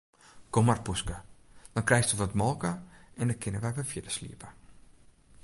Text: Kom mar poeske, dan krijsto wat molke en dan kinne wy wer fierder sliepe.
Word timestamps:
Kom 0.55 0.65
mar 0.69 0.79
poeske, 0.87 1.17
dan 1.75 1.83
krijsto 1.91 2.17
wat 2.23 2.33
molke 2.43 2.73
en 3.19 3.25
dan 3.29 3.39
kinne 3.43 3.63
wy 3.63 3.71
wer 3.75 3.89
fierder 3.91 4.13
sliepe. 4.17 4.49